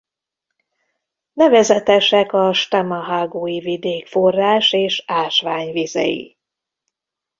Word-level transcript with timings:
Nevezetesek 1.33 2.33
a 2.33 2.53
Shtama-hágói 2.53 3.59
vidék 3.59 4.07
forrás- 4.07 4.73
és 4.73 5.03
ásványvizei. 5.07 6.37